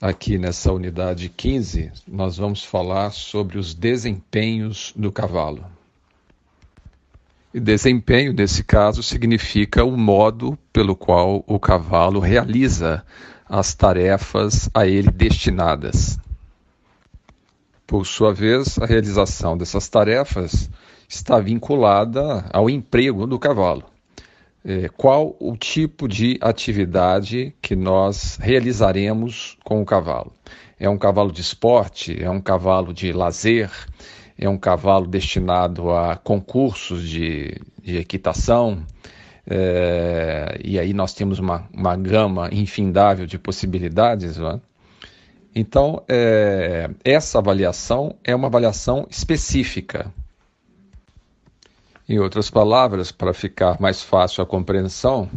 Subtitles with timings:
[0.00, 5.64] Aqui nessa unidade 15, nós vamos falar sobre os desempenhos do cavalo.
[7.52, 13.04] E desempenho, nesse caso, significa o modo pelo qual o cavalo realiza
[13.48, 16.16] as tarefas a ele destinadas.
[17.84, 20.70] Por sua vez, a realização dessas tarefas
[21.08, 23.97] está vinculada ao emprego do cavalo
[24.68, 30.30] é, qual o tipo de atividade que nós realizaremos com o cavalo.
[30.78, 32.22] É um cavalo de esporte?
[32.22, 33.70] É um cavalo de lazer?
[34.36, 38.84] É um cavalo destinado a concursos de, de equitação?
[39.48, 44.38] É, e aí nós temos uma, uma gama infindável de possibilidades.
[44.38, 44.60] É?
[45.54, 50.12] Então, é, essa avaliação é uma avaliação específica
[52.08, 55.28] em outras palavras, para ficar mais fácil a compreensão,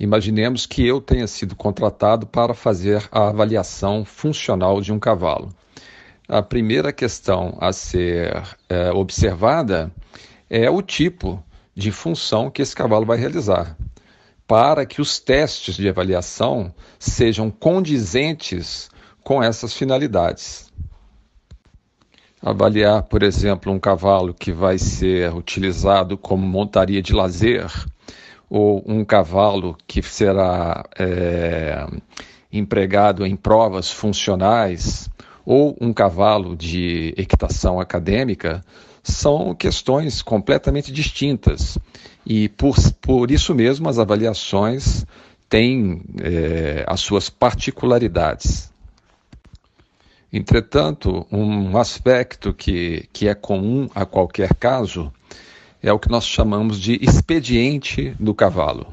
[0.00, 5.54] imaginemos que eu tenha sido contratado para fazer a avaliação funcional de um cavalo.
[6.26, 9.92] A primeira questão a ser é, observada
[10.48, 11.42] é o tipo
[11.74, 13.76] de função que esse cavalo vai realizar,
[14.46, 18.88] para que os testes de avaliação sejam condizentes
[19.22, 20.72] com essas finalidades
[22.42, 27.70] avaliar, por exemplo, um cavalo que vai ser utilizado como montaria de lazer,
[28.48, 31.86] ou um cavalo que será é,
[32.52, 35.08] empregado em provas funcionais,
[35.44, 38.64] ou um cavalo de equitação acadêmica,
[39.02, 41.78] são questões completamente distintas.
[42.24, 45.04] E por, por isso mesmo as avaliações
[45.48, 48.72] têm é, as suas particularidades.
[50.36, 55.10] Entretanto, um aspecto que, que é comum a qualquer caso
[55.82, 58.86] é o que nós chamamos de expediente do cavalo.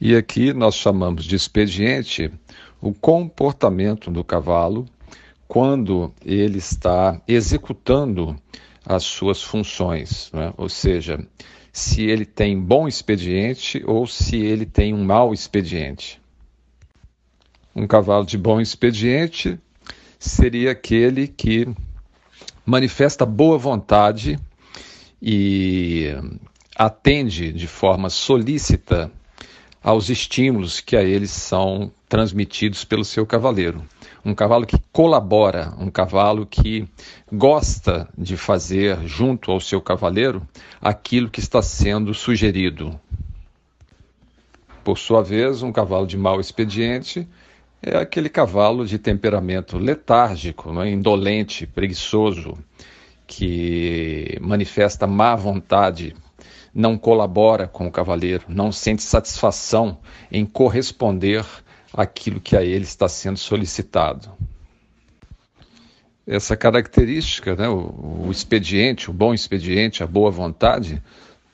[0.00, 2.30] E aqui nós chamamos de expediente
[2.80, 4.86] o comportamento do cavalo
[5.48, 8.36] quando ele está executando
[8.84, 10.54] as suas funções, né?
[10.56, 11.18] ou seja,
[11.72, 16.20] se ele tem bom expediente ou se ele tem um mau expediente.
[17.78, 19.60] Um cavalo de bom expediente
[20.18, 21.68] seria aquele que
[22.64, 24.38] manifesta boa vontade
[25.20, 26.06] e
[26.74, 29.12] atende de forma solícita
[29.84, 33.84] aos estímulos que a eles são transmitidos pelo seu cavaleiro.
[34.24, 36.88] Um cavalo que colabora, um cavalo que
[37.30, 40.48] gosta de fazer junto ao seu cavaleiro
[40.80, 42.98] aquilo que está sendo sugerido.
[44.82, 47.28] Por sua vez, um cavalo de mau expediente
[47.86, 50.90] é aquele cavalo de temperamento letárgico, é?
[50.90, 52.58] indolente, preguiçoso,
[53.28, 56.12] que manifesta má vontade,
[56.74, 59.98] não colabora com o cavaleiro, não sente satisfação
[60.32, 61.44] em corresponder
[61.92, 64.32] àquilo que a ele está sendo solicitado.
[66.26, 71.00] Essa característica, né, o, o expediente, o bom expediente, a boa vontade,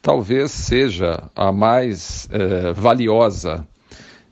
[0.01, 3.69] talvez seja a mais eh, valiosa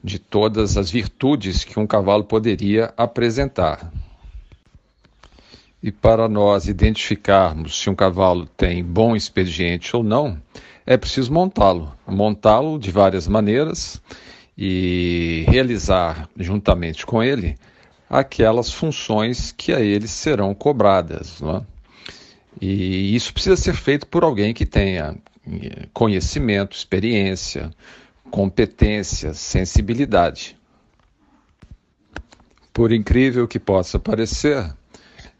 [0.03, 3.93] de todas as virtudes que um cavalo poderia apresentar.
[5.83, 10.41] E para nós identificarmos se um cavalo tem bom expediente ou não,
[10.85, 11.93] é preciso montá-lo.
[12.07, 14.01] Montá-lo de várias maneiras
[14.57, 17.57] e realizar juntamente com ele
[18.09, 21.41] aquelas funções que a ele serão cobradas.
[21.43, 21.63] É?
[22.61, 25.17] E isso precisa ser feito por alguém que tenha
[25.93, 27.71] conhecimento, experiência,
[28.31, 30.57] competência, sensibilidade.
[32.73, 34.73] Por incrível que possa parecer,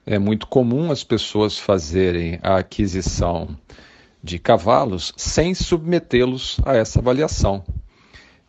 [0.05, 3.57] é muito comum as pessoas fazerem a aquisição
[4.23, 7.65] de cavalos sem submetê-los a essa avaliação.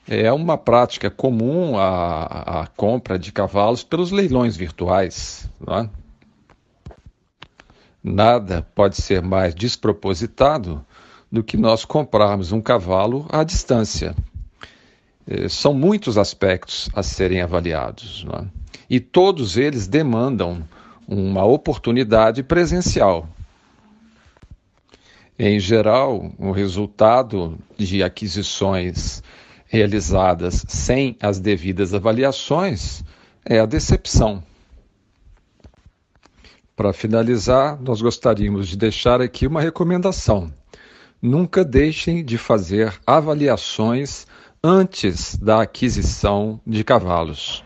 [0.07, 5.49] É uma prática comum a, a compra de cavalos pelos leilões virtuais.
[5.69, 5.87] É?
[8.03, 10.83] Nada pode ser mais despropositado
[11.31, 14.15] do que nós comprarmos um cavalo à distância.
[15.27, 18.25] Eh, são muitos aspectos a serem avaliados.
[18.33, 18.45] É?
[18.89, 20.63] E todos eles demandam
[21.07, 23.27] uma oportunidade presencial.
[25.37, 29.23] Em geral, o resultado de aquisições
[29.65, 33.03] realizadas sem as devidas avaliações
[33.43, 34.43] é a decepção.
[36.75, 40.51] Para finalizar, nós gostaríamos de deixar aqui uma recomendação.
[41.21, 44.25] Nunca deixem de fazer avaliações
[44.63, 47.63] antes da aquisição de cavalos.